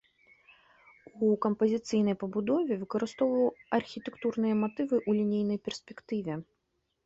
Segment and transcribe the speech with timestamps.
[1.27, 3.47] У кампазіцыйнай пабудове выкарыстоўваў
[3.81, 6.33] архітэктурныя матывы ў лінейнай перспектыве.